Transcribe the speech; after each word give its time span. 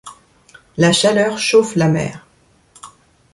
la 0.77 0.91
chaleur 0.93 1.37
chauffe 1.37 1.75
la 1.75 1.87
mer 1.87 2.25